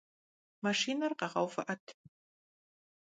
[0.63, 1.85] Maşşiner kheğeuvı'et!